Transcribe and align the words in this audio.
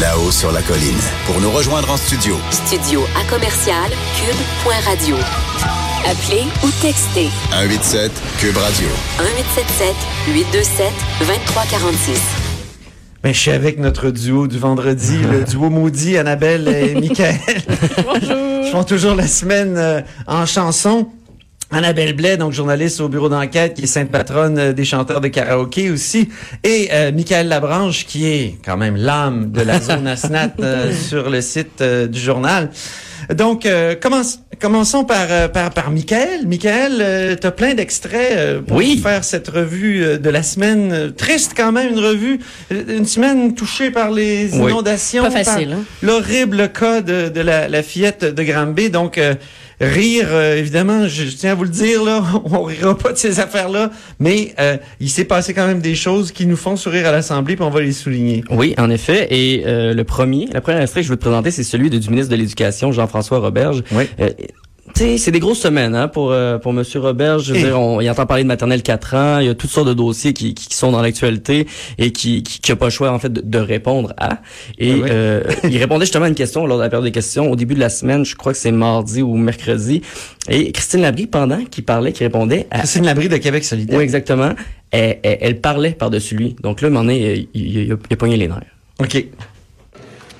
Là-haut 0.00 0.32
sur 0.32 0.50
la 0.50 0.62
colline. 0.62 0.98
Pour 1.26 1.40
nous 1.40 1.50
rejoindre 1.52 1.92
en 1.92 1.96
studio. 1.96 2.34
Studio 2.50 3.04
à 3.16 3.22
commercial 3.30 3.88
cube.radio. 4.16 5.14
Appelez 6.04 6.42
ou 6.64 6.68
textez 6.82 7.28
187 7.52 8.10
Cube 8.40 8.56
Radio. 8.56 8.88
1877 9.20 9.94
827 10.34 10.92
2346. 11.20 12.20
Ben, 13.22 13.32
je 13.32 13.38
suis 13.38 13.50
avec 13.52 13.78
notre 13.78 14.10
duo 14.10 14.48
du 14.48 14.58
vendredi, 14.58 15.18
le 15.18 15.44
duo 15.48 15.70
maudit, 15.70 16.16
Annabelle 16.18 16.66
et 16.66 16.94
Michael. 16.94 17.38
Bonjour. 18.04 18.64
Ils 18.64 18.70
font 18.72 18.84
toujours 18.84 19.14
la 19.14 19.28
semaine 19.28 19.76
euh, 19.76 20.00
en 20.26 20.46
chanson. 20.46 21.08
Annabelle 21.70 22.14
Blais, 22.14 22.38
donc 22.38 22.52
journaliste 22.52 23.00
au 23.00 23.08
bureau 23.08 23.28
d'enquête, 23.28 23.74
qui 23.74 23.82
est 23.82 23.86
sainte 23.86 24.10
patronne 24.10 24.58
euh, 24.58 24.72
des 24.72 24.86
chanteurs 24.86 25.20
de 25.20 25.28
karaoké 25.28 25.90
aussi, 25.90 26.30
et 26.64 26.88
euh, 26.92 27.12
Michael 27.12 27.48
Labranche, 27.48 28.06
qui 28.06 28.26
est 28.26 28.58
quand 28.64 28.78
même 28.78 28.96
l'âme 28.96 29.52
de 29.52 29.60
la 29.60 29.78
zone 29.78 30.06
ASNAT 30.06 30.52
euh, 30.60 30.92
sur 30.92 31.28
le 31.28 31.42
site 31.42 31.82
euh, 31.82 32.06
du 32.06 32.18
journal. 32.18 32.70
Donc, 33.34 33.66
euh, 33.66 33.94
commence- 33.94 34.40
commençons 34.60 35.04
par, 35.04 35.26
euh, 35.30 35.48
par, 35.48 35.70
par 35.70 35.90
Michael. 35.90 36.46
Michael, 36.46 37.38
tu 37.40 37.46
as 37.46 37.50
plein 37.50 37.74
d'extraits 37.74 38.32
euh, 38.36 38.60
pour 38.60 38.76
Oui. 38.76 38.98
faire 39.02 39.24
cette 39.24 39.48
revue 39.48 40.02
euh, 40.04 40.18
de 40.18 40.30
la 40.30 40.42
semaine. 40.42 40.92
Euh, 40.92 41.10
Triste 41.10 41.52
quand 41.56 41.72
même, 41.72 41.92
une 41.92 41.98
revue, 42.00 42.40
euh, 42.72 42.96
une 42.98 43.06
semaine 43.06 43.54
touchée 43.54 43.90
par 43.90 44.10
les 44.10 44.50
Oui. 44.54 44.70
inondations. 44.70 45.24
Pas 45.24 45.30
facile, 45.30 45.72
hein? 45.72 45.84
L'horrible 46.02 46.68
cas 46.70 47.00
de, 47.00 47.28
de 47.28 47.40
la, 47.40 47.68
la 47.68 47.82
fillette 47.82 48.24
de 48.24 48.42
Granby. 48.42 48.90
Donc, 48.90 49.18
euh, 49.18 49.34
rire, 49.80 50.26
euh, 50.30 50.56
évidemment, 50.56 51.06
je, 51.06 51.24
je 51.26 51.36
tiens 51.36 51.52
à 51.52 51.54
vous 51.54 51.62
le 51.62 51.68
dire, 51.70 52.02
là, 52.02 52.20
on 52.44 52.64
rira 52.64 52.98
pas 52.98 53.12
de 53.12 53.16
ces 53.18 53.38
affaires-là, 53.38 53.90
mais 54.18 54.52
euh, 54.58 54.76
il 54.98 55.08
s'est 55.08 55.24
passé 55.24 55.54
quand 55.54 55.66
même 55.68 55.80
des 55.80 55.94
choses 55.94 56.32
qui 56.32 56.46
nous 56.46 56.56
font 56.56 56.74
sourire 56.74 57.06
à 57.06 57.12
l'Assemblée, 57.12 57.54
puis 57.54 57.64
on 57.64 57.70
va 57.70 57.80
les 57.80 57.92
souligner. 57.92 58.42
Oui, 58.50 58.74
en 58.76 58.90
effet. 58.90 59.28
Et 59.30 59.62
euh, 59.66 59.94
le 59.94 60.02
premier, 60.04 60.48
la 60.52 60.60
première 60.60 60.80
extrait 60.82 61.00
que 61.02 61.04
je 61.06 61.10
veux 61.12 61.16
te 61.16 61.20
présenter, 61.22 61.52
c'est 61.52 61.62
celui 61.62 61.90
de- 61.90 61.98
du 61.98 62.10
ministre 62.10 62.30
de 62.32 62.36
l'Éducation, 62.36 62.90
Jean-François 63.08 63.38
Roberge. 63.38 63.82
Oui. 63.92 64.04
Euh, 64.20 64.28
tu 64.94 65.04
sais, 65.04 65.18
c'est 65.18 65.30
des 65.30 65.38
grosses 65.38 65.60
semaines 65.60 65.94
hein, 65.94 66.08
pour 66.08 66.32
euh, 66.32 66.56
pour 66.58 66.72
Monsieur 66.72 66.98
Roberge. 67.00 67.44
Je 67.44 67.52
veux 67.52 67.58
Et- 67.58 67.62
dire, 67.64 67.78
on, 67.78 68.00
il 68.00 68.08
entend 68.10 68.24
parler 68.24 68.42
de 68.42 68.48
maternelle 68.48 68.82
4 68.82 69.14
ans. 69.14 69.38
Il 69.38 69.46
y 69.46 69.50
a 69.50 69.54
toutes 69.54 69.70
sortes 69.70 69.86
de 69.86 69.92
dossiers 69.92 70.32
qui, 70.32 70.54
qui, 70.54 70.66
qui 70.66 70.74
sont 70.74 70.90
dans 70.92 71.02
l'actualité 71.02 71.66
et 71.98 72.10
qui 72.10 72.42
qui, 72.42 72.58
qui 72.60 72.72
a 72.72 72.76
pas 72.76 72.86
le 72.86 72.90
choix 72.90 73.10
en 73.12 73.18
fait 73.18 73.30
de, 73.30 73.42
de 73.42 73.58
répondre 73.58 74.14
à. 74.16 74.38
Et 74.78 74.92
Ah 74.92 74.94
oui. 74.94 75.08
euh, 75.10 75.42
il 75.64 75.76
répondait 75.76 76.06
justement 76.06 76.24
à 76.24 76.28
une 76.28 76.34
question 76.34 76.66
lors 76.66 76.78
de 76.78 76.82
la 76.82 76.88
période 76.88 77.04
des 77.04 77.12
questions 77.12 77.50
au 77.50 77.54
début 77.54 77.74
de 77.74 77.80
la 77.80 77.90
semaine. 77.90 78.24
Je 78.24 78.34
crois 78.34 78.52
que 78.52 78.58
c'est 78.58 78.72
mardi 78.72 79.20
ou 79.20 79.36
mercredi. 79.36 80.00
Et 80.48 80.72
Christine 80.72 81.02
Labrie, 81.02 81.26
pendant 81.26 81.62
qu'il 81.66 81.84
parlait, 81.84 82.12
qui 82.12 82.24
répondait 82.24 82.66
à 82.70 82.78
Christine 82.78 83.04
Labrie 83.04 83.28
de 83.28 83.36
Québec 83.36 83.64
solidaire. 83.64 83.98
oui, 83.98 84.04
exactement. 84.04 84.52
Elle, 84.90 85.18
elle, 85.22 85.38
elle 85.42 85.60
parlait 85.60 85.90
par-dessus 85.92 86.34
lui. 86.34 86.56
Donc 86.62 86.80
là, 86.80 86.88
moment 86.88 87.04
donné, 87.04 87.46
il, 87.54 87.60
il, 87.62 87.76
il 87.82 87.92
a, 87.92 87.96
il 88.08 88.14
a 88.14 88.16
pogné 88.16 88.38
les 88.38 88.48
nerfs. 88.48 88.62
OK. 89.00 89.22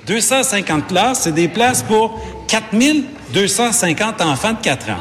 250 0.07 0.87
places, 0.87 1.21
c'est 1.21 1.31
des 1.33 1.47
places 1.47 1.83
pour 1.83 2.19
4250 2.49 4.21
enfants 4.21 4.53
de 4.53 4.57
4 4.61 4.89
ans. 4.89 4.93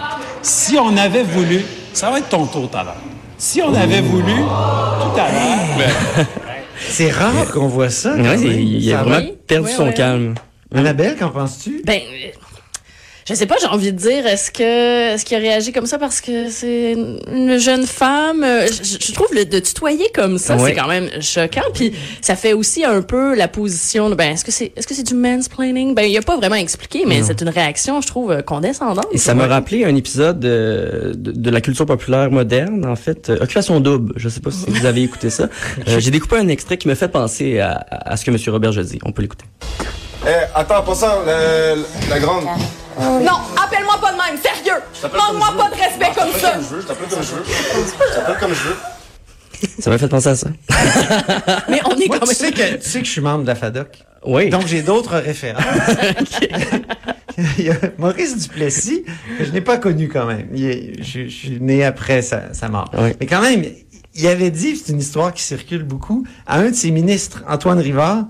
Si 0.42 0.76
on 0.78 0.96
avait 0.96 1.22
voulu, 1.22 1.64
ça 1.92 2.10
va 2.10 2.18
être 2.18 2.28
ton 2.28 2.46
tour 2.46 2.70
tout 2.70 2.76
à 2.76 2.84
l'heure. 2.84 2.96
Si 3.36 3.62
on 3.62 3.74
avait 3.74 4.00
voulu, 4.00 4.34
tout 4.34 5.20
à 5.20 5.30
l'heure, 5.30 6.26
C'est 6.80 7.10
rare 7.10 7.50
qu'on 7.52 7.66
voit 7.66 7.90
ça. 7.90 8.10
quand 8.16 8.22
Ouais, 8.22 8.36
même. 8.36 8.52
il, 8.60 8.84
il 8.84 8.92
a 8.92 8.98
Ça 8.98 9.02
vraiment 9.04 9.26
va? 9.26 9.32
perdu 9.46 9.68
Oui, 9.68 9.74
son 9.76 9.86
oui. 9.88 9.94
calme. 9.94 10.34
Annabelle, 10.74 11.16
qu'en 11.18 11.30
penses-tu? 11.30 11.82
Ben, 11.84 12.00
euh, 12.00 12.28
je 13.28 13.34
sais 13.34 13.44
pas, 13.46 13.56
j'ai 13.60 13.66
envie 13.66 13.92
de 13.92 13.98
dire, 13.98 14.26
est-ce 14.26 14.50
que 14.50 15.12
est-ce 15.14 15.24
qu'il 15.26 15.36
a 15.36 15.40
réagi 15.40 15.70
comme 15.72 15.84
ça 15.84 15.98
parce 15.98 16.22
que 16.22 16.48
c'est 16.48 16.92
une 16.92 17.58
jeune 17.58 17.84
femme? 17.84 18.42
Euh, 18.42 18.66
Je, 18.66 18.96
je 19.06 19.12
trouve 19.12 19.28
le, 19.34 19.44
de 19.44 19.58
tutoyer 19.58 20.06
comme 20.14 20.38
ça, 20.38 20.58
c'est 20.58 20.74
quand 20.74 20.88
même 20.88 21.10
choquant. 21.20 21.60
Puis 21.74 21.92
ça 22.22 22.36
fait 22.36 22.54
aussi 22.54 22.84
un 22.84 23.02
peu 23.02 23.34
la 23.34 23.46
position 23.48 24.08
de, 24.08 24.14
ben, 24.14 24.32
est-ce 24.32 24.44
que 24.46 24.50
c'est 24.52 24.72
est-ce 24.76 24.86
que 24.86 24.94
c'est 24.94 25.06
du 25.06 25.14
mansplaining? 25.14 25.94
Ben, 25.94 26.04
il 26.04 26.16
a 26.16 26.22
pas 26.22 26.36
vraiment 26.38 26.54
expliqué, 26.56 27.04
mais 27.06 27.22
c'est 27.22 27.40
une 27.42 27.50
réaction, 27.50 28.00
je 28.00 28.06
trouve, 28.06 28.30
euh, 28.30 28.40
condescendante. 28.40 29.06
Et 29.12 29.18
ça 29.18 29.34
m'a 29.34 29.46
rappelé 29.46 29.84
un 29.84 29.94
épisode 29.94 30.42
euh, 30.46 31.12
de, 31.14 31.32
de 31.32 31.50
la 31.50 31.60
culture 31.60 31.84
populaire 31.84 32.30
moderne, 32.30 32.86
en 32.86 32.96
fait, 32.96 33.30
Occupation 33.40 33.78
double. 33.80 34.14
Je 34.16 34.28
sais 34.30 34.40
pas 34.40 34.50
si 34.50 34.64
vous 34.70 34.86
avez 34.86 35.02
écouté 35.02 35.28
ça. 35.30 35.48
Euh, 35.86 36.00
J'ai 36.00 36.10
découpé 36.10 36.36
un 36.36 36.48
extrait 36.48 36.76
qui 36.76 36.88
me 36.88 36.94
fait 36.94 37.08
penser 37.08 37.60
à, 37.60 37.84
à 37.90 38.16
ce 38.16 38.24
que 38.24 38.30
M. 38.30 38.36
Robert 38.48 38.72
dit. 38.72 38.98
On 39.04 39.12
peut 39.12 39.22
l'écouter. 39.22 39.44
Eh, 40.28 40.32
attends, 40.54 40.82
pas 40.82 40.94
ça, 40.94 41.18
la, 41.26 41.74
la 42.10 42.18
grande. 42.20 42.44
Non, 42.44 43.38
appelle-moi 43.64 43.98
pas 44.00 44.12
de 44.12 44.16
même, 44.18 44.42
sérieux! 44.42 44.82
Manque-moi 45.02 45.54
pas 45.56 45.70
de 45.74 45.80
respect 45.80 46.12
comme 46.20 46.32
ça! 46.38 46.54
Je 46.60 46.74
veux, 46.74 46.80
je 46.82 46.86
t'appelle 46.86 47.08
comme 47.08 47.22
je 47.22 47.34
veux. 47.34 47.44
Je 47.44 48.14
t'appelle 48.14 48.36
comme 48.38 48.54
je 48.54 48.68
veux. 48.68 48.76
Ça 49.80 49.90
m'a 49.90 49.98
fait 49.98 50.08
penser 50.08 50.28
à 50.28 50.36
ça. 50.36 50.48
Mais 51.68 51.80
on 51.86 51.96
est 51.96 52.06
Moi, 52.08 52.18
quand 52.18 52.26
tu 52.26 52.28
même. 52.28 52.34
sais, 52.34 52.52
que, 52.52 52.76
tu 52.82 52.88
sais 52.88 52.98
que 53.00 53.06
je 53.06 53.10
suis 53.10 53.20
membre 53.20 53.42
de 53.42 53.48
la 53.48 53.54
FADOC. 53.54 53.98
Oui. 54.26 54.50
Donc, 54.50 54.66
j'ai 54.66 54.82
d'autres 54.82 55.16
référents. 55.18 55.60
Il 57.58 57.64
y 57.66 57.70
a 57.70 57.74
Maurice 57.98 58.36
Duplessis, 58.48 59.04
que 59.38 59.44
je 59.44 59.50
n'ai 59.52 59.60
pas 59.60 59.78
connu 59.78 60.08
quand 60.08 60.26
même. 60.26 60.48
Il 60.52 60.64
est- 60.66 61.02
je, 61.02 61.24
je 61.24 61.28
suis 61.28 61.60
né 61.60 61.84
après 61.84 62.20
sa, 62.22 62.52
sa 62.52 62.68
mort. 62.68 62.90
Oui. 62.98 63.10
Mais 63.20 63.26
quand 63.26 63.40
même, 63.40 63.64
il 64.14 64.26
avait 64.26 64.50
dit, 64.50 64.76
c'est 64.76 64.92
une 64.92 64.98
histoire 64.98 65.32
qui 65.32 65.42
circule 65.42 65.84
beaucoup, 65.84 66.26
à 66.46 66.58
un 66.58 66.70
de 66.70 66.74
ses 66.74 66.90
ministres, 66.90 67.44
Antoine 67.48 67.78
Rivard, 67.78 68.24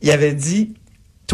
il 0.00 0.10
avait 0.12 0.32
dit, 0.34 0.74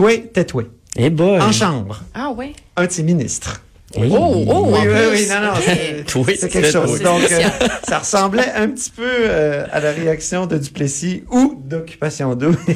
toi, 0.00 0.16
tais-toi. 0.32 0.64
Eh 0.96 1.10
boy. 1.10 1.40
En 1.40 1.52
chambre. 1.52 2.00
Ah 2.14 2.30
ouais. 2.30 2.52
Un 2.76 2.86
de 2.86 2.90
ses 2.90 3.02
ministres. 3.02 3.62
Hey. 3.92 4.08
Oh, 4.12 4.44
oh, 4.46 4.68
Oui, 4.70 4.78
oui, 4.84 4.94
oui, 5.12 5.26
non, 5.28 5.48
non, 5.48 5.52
c'est 5.64 6.04
Oui, 6.16 6.36
c'est 6.38 6.48
quelque 6.48 6.70
chose. 6.70 7.00
Donc, 7.02 7.22
euh, 7.30 7.40
ça 7.88 7.98
ressemblait 7.98 8.50
un 8.54 8.68
petit 8.68 8.90
peu 8.90 9.02
euh, 9.04 9.66
à 9.72 9.80
la 9.80 9.90
réaction 9.90 10.46
de 10.46 10.58
Duplessis 10.58 11.24
ou 11.30 11.60
d'Occupation 11.64 12.36
double. 12.36 12.56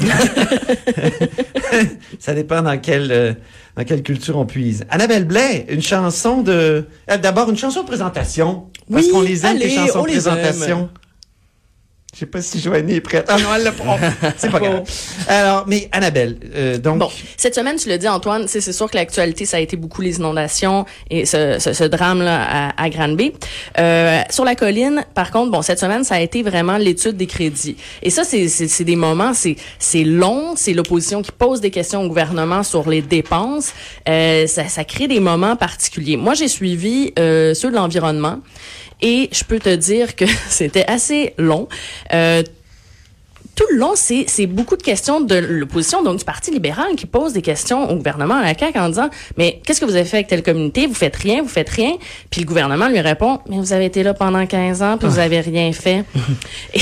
ça 2.18 2.34
dépend 2.34 2.62
dans 2.62 2.76
quelle, 2.78 3.12
euh, 3.12 3.32
dans 3.76 3.84
quelle 3.84 4.02
culture 4.02 4.36
on 4.36 4.44
puise. 4.44 4.84
Annabelle 4.90 5.24
Blais, 5.24 5.66
une 5.68 5.82
chanson 5.82 6.42
de... 6.42 6.84
D'abord, 7.22 7.48
une 7.48 7.56
chanson 7.56 7.82
de 7.82 7.86
présentation. 7.86 8.64
Parce 8.90 9.06
Oui, 9.06 9.12
qu'on 9.12 9.20
les 9.20 9.46
aime, 9.46 9.56
les 9.56 9.70
chansons 9.70 10.00
on 10.00 10.02
de 10.02 10.08
présentation. 10.10 10.78
aime. 10.80 10.88
Je 12.14 12.20
sais 12.20 12.26
pas 12.26 12.40
si 12.40 12.60
Joanie 12.60 12.94
est 12.94 13.00
prête. 13.00 13.26
Ah 13.28 13.38
non, 13.38 13.48
elle 13.56 13.64
l'a 13.64 13.72
pas. 13.72 13.98
C'est 14.36 14.50
pas 14.50 14.60
grave. 14.60 14.84
Alors, 15.26 15.64
mais 15.66 15.88
Annabelle, 15.90 16.36
euh, 16.54 16.78
donc... 16.78 16.98
Bon, 16.98 17.10
cette 17.36 17.56
semaine, 17.56 17.76
tu 17.76 17.88
l'as 17.88 17.98
dit, 17.98 18.08
Antoine, 18.08 18.46
c'est 18.46 18.60
sûr 18.60 18.88
que 18.88 18.96
l'actualité, 18.96 19.46
ça 19.46 19.56
a 19.56 19.60
été 19.60 19.76
beaucoup 19.76 20.00
les 20.00 20.16
inondations 20.18 20.84
et 21.10 21.26
ce, 21.26 21.58
ce, 21.58 21.72
ce 21.72 21.84
drame-là 21.84 22.68
à, 22.68 22.82
à 22.82 22.88
Granby. 22.88 23.32
Euh, 23.78 24.20
sur 24.30 24.44
la 24.44 24.54
colline, 24.54 25.04
par 25.14 25.32
contre, 25.32 25.50
bon, 25.50 25.62
cette 25.62 25.80
semaine, 25.80 26.04
ça 26.04 26.14
a 26.14 26.20
été 26.20 26.42
vraiment 26.42 26.76
l'étude 26.76 27.16
des 27.16 27.26
crédits. 27.26 27.76
Et 28.02 28.10
ça, 28.10 28.22
c'est 28.24 28.84
des 28.84 28.96
moments, 28.96 29.34
c'est 29.34 29.56
c'est 29.78 30.04
long, 30.04 30.54
c'est 30.56 30.72
l'opposition 30.72 31.22
qui 31.22 31.32
pose 31.32 31.60
des 31.60 31.70
questions 31.70 32.02
au 32.02 32.08
gouvernement 32.08 32.62
sur 32.62 32.88
les 32.88 33.02
dépenses. 33.02 33.72
Euh, 34.08 34.46
ça, 34.46 34.68
ça 34.68 34.84
crée 34.84 35.08
des 35.08 35.20
moments 35.20 35.56
particuliers. 35.56 36.16
Moi, 36.16 36.34
j'ai 36.34 36.48
suivi 36.48 37.12
euh, 37.18 37.54
ceux 37.54 37.70
de 37.70 37.76
l'environnement. 37.76 38.40
Et 39.02 39.28
je 39.32 39.44
peux 39.44 39.58
te 39.58 39.74
dire 39.74 40.16
que 40.16 40.24
c'était 40.48 40.86
assez 40.86 41.34
long. 41.36 41.68
Euh, 42.12 42.42
tout 43.54 43.64
le 43.70 43.78
long, 43.78 43.92
c'est 43.94 44.46
beaucoup 44.46 44.76
de 44.76 44.82
questions 44.82 45.20
de 45.20 45.36
l'opposition, 45.36 46.02
donc 46.02 46.18
du 46.18 46.24
Parti 46.24 46.50
libéral, 46.50 46.96
qui 46.96 47.06
pose 47.06 47.32
des 47.32 47.42
questions 47.42 47.90
au 47.90 47.96
gouvernement, 47.96 48.34
à 48.34 48.42
la 48.42 48.58
CAQ, 48.58 48.78
en 48.78 48.88
disant, 48.88 49.08
mais 49.36 49.60
qu'est-ce 49.64 49.80
que 49.80 49.84
vous 49.84 49.94
avez 49.94 50.04
fait 50.04 50.18
avec 50.18 50.28
telle 50.28 50.42
communauté? 50.42 50.86
Vous 50.86 50.94
faites 50.94 51.16
rien, 51.16 51.42
vous 51.42 51.48
faites 51.48 51.68
rien. 51.68 51.94
Puis 52.30 52.40
le 52.40 52.46
gouvernement 52.46 52.88
lui 52.88 53.00
répond, 53.00 53.40
mais 53.48 53.58
vous 53.58 53.72
avez 53.72 53.86
été 53.86 54.02
là 54.02 54.14
pendant 54.14 54.44
15 54.44 54.82
ans, 54.82 54.98
puis 54.98 55.08
vous 55.08 55.18
avez 55.18 55.40
rien 55.40 55.72
fait. 55.72 56.04
et, 56.74 56.80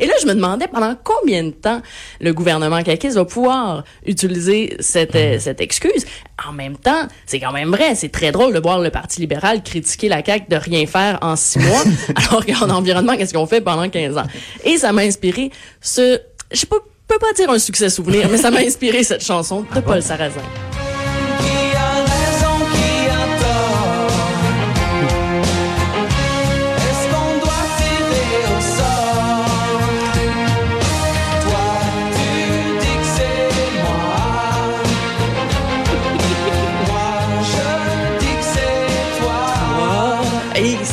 et 0.00 0.06
là, 0.06 0.14
je 0.20 0.26
me 0.26 0.34
demandais 0.34 0.68
pendant 0.68 0.94
combien 1.02 1.44
de 1.44 1.50
temps 1.50 1.80
le 2.20 2.32
gouvernement 2.32 2.82
caquiste 2.82 3.16
va 3.16 3.24
pouvoir 3.24 3.84
utiliser 4.04 4.76
cette, 4.80 5.16
euh, 5.16 5.38
cette 5.38 5.60
excuse? 5.60 6.04
En 6.46 6.52
même 6.52 6.76
temps, 6.76 7.08
c'est 7.24 7.40
quand 7.40 7.52
même 7.52 7.70
vrai, 7.70 7.94
c'est 7.94 8.10
très 8.10 8.32
drôle 8.32 8.52
de 8.52 8.60
voir 8.60 8.80
le 8.80 8.90
Parti 8.90 9.20
libéral 9.20 9.62
critiquer 9.62 10.08
la 10.08 10.22
CAQ 10.22 10.46
de 10.50 10.56
rien 10.56 10.86
faire 10.86 11.18
en 11.22 11.36
six 11.36 11.58
mois, 11.58 11.82
alors 12.14 12.44
qu'en 12.44 12.68
environnement, 12.70 13.16
qu'est-ce 13.16 13.32
qu'on 13.32 13.46
fait 13.46 13.62
pendant 13.62 13.88
15 13.88 14.18
ans? 14.18 14.26
Et 14.64 14.76
ça 14.76 14.92
m'a 14.92 15.02
inspiré 15.02 15.50
ce, 15.86 16.20
je 16.52 16.66
peux, 16.66 16.80
peux 17.06 17.18
pas 17.18 17.32
dire 17.32 17.48
un 17.50 17.58
succès 17.60 17.88
souvenir, 17.90 18.28
mais 18.28 18.38
ça 18.38 18.50
m'a 18.50 18.58
inspiré 18.58 19.04
cette 19.04 19.22
chanson 19.24 19.64
de 19.74 19.80
Paul 19.80 20.02
Sarrazin. 20.02 20.42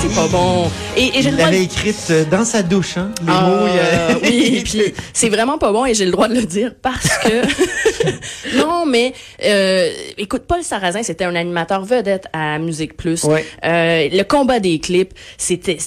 C'est 0.04 0.16
pas 0.16 0.28
bon. 0.28 0.70
Et, 0.98 1.08
et 1.08 1.22
j'ai 1.22 1.30
Il 1.30 1.32
le 1.32 1.38
droit 1.38 1.48
de- 1.48 1.52
l'avait 1.54 1.64
écrite 1.64 2.08
euh, 2.12 2.26
dans 2.26 2.44
sa 2.46 2.62
douche, 2.62 2.98
hein? 2.98 3.12
Les 3.22 3.28
Ah, 3.34 3.42
mots, 3.48 3.66
a- 3.66 4.20
oui, 4.24 4.62
puis 4.64 4.94
c'est 5.14 5.30
vraiment 5.30 5.58
pas 5.58 5.72
bon 5.72 5.86
et 5.86 5.94
j'ai 5.94 6.06
le 6.06 6.12
droit 6.12 6.28
de 6.28 6.36
le 6.36 6.44
dire 6.46 6.74
parce 6.82 7.08
que 7.20 8.58
non, 8.58 8.86
mais 8.86 9.14
euh, 9.46 9.90
écoute, 10.18 10.44
Paul 10.48 10.62
Sarrazin, 10.64 11.04
c'était 11.04 11.24
un 11.24 11.36
animateur 11.36 11.84
vedette 11.86 12.26
à 12.34 12.60
Musique 12.60 12.96
Plus. 12.98 13.24
Ouais. 13.24 13.46
Euh, 13.66 14.10
le 14.12 14.24
combat 14.24 14.60
des 14.60 14.80
clips, 14.80 15.14
c'était, 15.38 15.78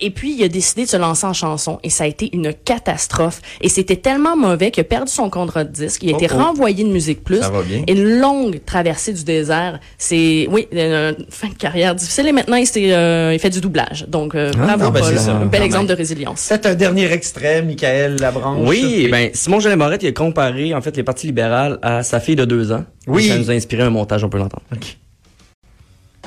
et 0.00 0.10
puis 0.10 0.34
il 0.38 0.44
a 0.44 0.48
décidé 0.48 0.84
de 0.84 0.88
se 0.90 0.96
lancer 0.96 1.26
en 1.26 1.32
chanson 1.32 1.78
et 1.82 1.90
ça 1.90 2.04
a 2.04 2.06
été 2.06 2.30
une 2.32 2.54
catastrophe 2.54 3.40
et 3.60 3.68
c'était 3.68 3.96
tellement 3.96 4.36
mauvais 4.36 4.70
qu'il 4.70 4.82
a 4.82 4.84
perdu 4.84 5.10
son 5.12 5.28
contrat 5.30 5.64
de 5.64 5.72
disque. 5.72 6.02
Il 6.04 6.12
a 6.12 6.16
été 6.16 6.28
Oh, 6.30 6.36
oh. 6.36 6.42
renvoyé 6.44 6.84
de 6.84 6.88
Musique 6.90 7.22
Plus. 7.24 7.40
Ça 7.40 7.50
va 7.50 7.62
bien. 7.62 7.82
Une 7.88 8.18
longue 8.20 8.60
traversée 8.64 9.12
du 9.12 9.24
désert. 9.24 9.78
C'est, 9.98 10.46
oui, 10.50 10.68
une 10.72 11.16
fin 11.28 11.48
de 11.48 11.54
carrière 11.54 11.94
difficile 11.94 12.28
et 12.28 12.32
maintenant 12.32 12.56
il, 12.56 12.66
euh, 12.92 13.32
il 13.34 13.38
fait 13.38 13.50
du 13.50 13.60
doublage. 13.64 14.06
Donc 14.08 14.34
euh, 14.34 14.52
bravo 14.52 14.84
non, 14.84 14.90
ben, 14.90 15.00
Paul, 15.00 15.18
ça, 15.18 15.32
un 15.32 15.46
bel 15.46 15.62
exemple 15.62 15.86
de 15.86 15.94
résilience. 15.94 16.40
C'est 16.40 16.66
un 16.66 16.74
dernier 16.74 17.10
extrait, 17.10 17.62
Michael 17.62 18.16
Labranche. 18.16 18.66
Oui, 18.68 19.08
ben 19.10 19.30
Simon 19.32 19.60
Jolet 19.60 19.76
Morette, 19.76 20.02
il 20.02 20.08
a 20.08 20.12
comparé 20.12 20.74
en 20.74 20.80
fait 20.80 20.96
les 20.96 21.02
partis 21.02 21.26
libérales 21.26 21.78
à 21.82 22.02
sa 22.02 22.20
fille 22.20 22.36
de 22.36 22.44
deux 22.44 22.72
ans. 22.72 22.84
Oui. 23.06 23.28
Ça 23.28 23.38
nous 23.38 23.50
a 23.50 23.54
inspiré 23.54 23.82
un 23.82 23.90
montage, 23.90 24.22
on 24.22 24.28
peut 24.28 24.38
l'entendre. 24.38 24.62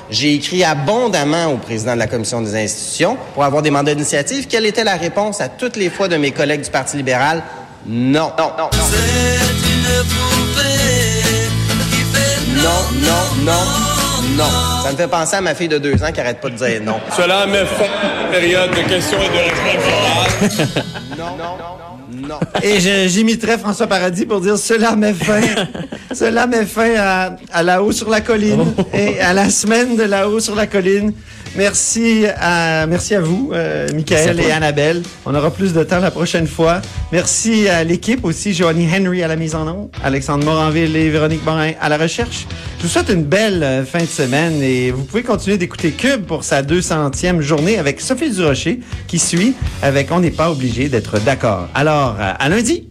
J'ai 0.09 0.35
écrit 0.35 0.63
abondamment 0.63 1.47
au 1.47 1.57
président 1.57 1.93
de 1.93 1.99
la 1.99 2.07
commission 2.07 2.41
des 2.41 2.55
institutions 2.55 3.17
pour 3.33 3.43
avoir 3.43 3.61
des 3.61 3.71
mandats 3.71 3.93
d'initiative. 3.93 4.47
Quelle 4.47 4.65
était 4.65 4.85
la 4.85 4.95
réponse 4.95 5.41
à 5.41 5.49
toutes 5.49 5.75
les 5.75 5.89
fois 5.89 6.07
de 6.07 6.15
mes 6.15 6.31
collègues 6.31 6.61
du 6.61 6.71
Parti 6.71 6.97
libéral? 6.97 7.43
Non, 7.85 8.31
non, 8.37 8.51
non, 8.57 8.57
non. 8.57 8.69
Non, 8.71 10.26
non. 14.37 14.45
Ça 14.83 14.91
me 14.91 14.97
fait 14.97 15.07
penser 15.07 15.35
à 15.35 15.41
ma 15.41 15.55
fille 15.55 15.67
de 15.67 15.77
deux 15.77 16.01
ans 16.03 16.11
qui 16.13 16.19
arrête 16.21 16.39
pas 16.39 16.49
de 16.49 16.55
dire 16.55 16.81
non. 16.83 16.99
Cela 17.15 17.45
met 17.47 17.65
fin 17.65 17.85
à 17.85 18.23
la 18.31 18.39
période 18.39 18.69
de 18.71 18.89
questions 18.89 19.17
et 19.21 19.27
de 19.29 19.43
réponses. 19.69 20.75
Non, 21.17 21.35
non, 21.37 21.57
non, 21.57 22.27
non. 22.29 22.39
Et 22.61 22.79
je- 22.79 23.07
j'imiterai 23.07 23.57
François 23.57 23.87
Paradis 23.87 24.25
pour 24.25 24.41
dire 24.41 24.57
cela 24.57 24.95
met 24.95 25.13
fin, 25.13 25.41
cela 26.13 26.45
met 26.47 26.65
fin 26.65 26.93
à, 26.97 27.35
à 27.51 27.63
la 27.63 27.81
haut 27.81 27.91
sur 27.91 28.09
la 28.09 28.21
colline 28.21 28.65
et 28.93 29.19
à 29.19 29.33
la 29.33 29.49
semaine 29.49 29.95
de 29.95 30.03
la 30.03 30.29
haut 30.29 30.39
sur 30.39 30.55
la 30.55 30.67
colline. 30.67 31.13
Merci 31.57 32.25
à, 32.39 32.85
merci 32.85 33.15
à 33.15 33.21
vous, 33.21 33.49
euh, 33.51 33.87
Michael 33.91 34.39
et. 34.39 34.51
Annabelle. 34.51 35.01
On 35.25 35.33
aura 35.33 35.49
plus 35.49 35.73
de 35.73 35.83
temps 35.83 35.99
la 35.99 36.11
prochaine 36.11 36.45
fois. 36.45 36.81
Merci 37.11 37.67
à 37.67 37.83
l'équipe 37.83 38.23
aussi, 38.23 38.53
Joanie 38.53 38.87
Henry 38.87 39.23
à 39.23 39.27
la 39.27 39.35
mise 39.35 39.55
en 39.55 39.67
onde, 39.67 39.89
Alexandre 40.03 40.45
Moranville 40.45 40.95
et 40.95 41.09
Véronique 41.09 41.43
Morin 41.43 41.71
à 41.81 41.89
la 41.89 41.97
recherche. 41.97 42.45
Je 42.77 42.83
vous 42.83 42.89
souhaite 42.89 43.09
une 43.09 43.23
belle 43.23 43.63
euh, 43.63 43.83
fin 43.83 44.01
de 44.01 44.05
semaine 44.05 44.61
et 44.61 44.91
vous 44.91 45.03
pouvez 45.03 45.23
continuer 45.23 45.57
d'écouter 45.57 45.91
Cube 45.91 46.25
pour 46.25 46.43
sa 46.43 46.61
200e 46.61 47.41
journée 47.41 47.79
avec 47.79 48.01
Sophie 48.01 48.29
Durocher 48.29 48.79
qui 49.07 49.17
suit 49.17 49.55
avec 49.81 50.11
On 50.11 50.19
n'est 50.19 50.29
pas 50.29 50.51
obligé 50.51 50.89
d'être 50.89 51.19
d'accord. 51.19 51.69
Alors, 51.73 52.17
euh, 52.19 52.33
à 52.37 52.49
lundi! 52.49 52.87